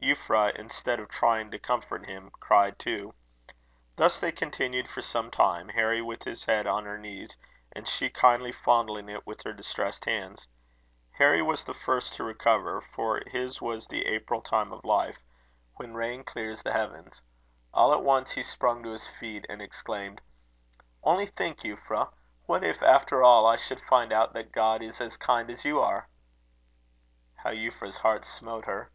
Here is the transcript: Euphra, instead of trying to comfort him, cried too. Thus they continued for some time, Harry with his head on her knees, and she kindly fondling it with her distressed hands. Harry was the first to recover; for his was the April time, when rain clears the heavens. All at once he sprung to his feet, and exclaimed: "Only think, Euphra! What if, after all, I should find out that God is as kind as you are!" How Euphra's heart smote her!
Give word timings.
Euphra, 0.00 0.54
instead 0.56 1.00
of 1.00 1.08
trying 1.08 1.50
to 1.50 1.58
comfort 1.58 2.06
him, 2.06 2.30
cried 2.38 2.78
too. 2.78 3.12
Thus 3.96 4.20
they 4.20 4.30
continued 4.30 4.88
for 4.88 5.02
some 5.02 5.28
time, 5.28 5.70
Harry 5.70 6.00
with 6.00 6.22
his 6.22 6.44
head 6.44 6.68
on 6.68 6.84
her 6.84 6.96
knees, 6.96 7.36
and 7.72 7.88
she 7.88 8.08
kindly 8.08 8.52
fondling 8.52 9.08
it 9.08 9.26
with 9.26 9.42
her 9.42 9.52
distressed 9.52 10.04
hands. 10.04 10.46
Harry 11.10 11.42
was 11.42 11.64
the 11.64 11.74
first 11.74 12.14
to 12.14 12.22
recover; 12.22 12.80
for 12.80 13.22
his 13.26 13.60
was 13.60 13.88
the 13.88 14.06
April 14.06 14.40
time, 14.40 14.70
when 15.74 15.94
rain 15.94 16.22
clears 16.22 16.62
the 16.62 16.72
heavens. 16.72 17.20
All 17.74 17.92
at 17.92 18.04
once 18.04 18.30
he 18.30 18.44
sprung 18.44 18.84
to 18.84 18.92
his 18.92 19.08
feet, 19.08 19.44
and 19.48 19.60
exclaimed: 19.60 20.20
"Only 21.02 21.26
think, 21.26 21.62
Euphra! 21.64 22.12
What 22.46 22.62
if, 22.62 22.80
after 22.84 23.24
all, 23.24 23.48
I 23.48 23.56
should 23.56 23.82
find 23.82 24.12
out 24.12 24.32
that 24.34 24.52
God 24.52 24.80
is 24.80 25.00
as 25.00 25.16
kind 25.16 25.50
as 25.50 25.64
you 25.64 25.80
are!" 25.80 26.08
How 27.34 27.50
Euphra's 27.50 27.96
heart 27.98 28.24
smote 28.24 28.66
her! 28.66 28.92